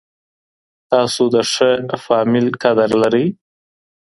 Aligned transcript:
تاسو 0.91 1.23
د 1.33 1.35
ښه 1.51 1.69
فاميل 2.05 2.47
قدر 2.63 2.89
لرئ. 3.01 3.27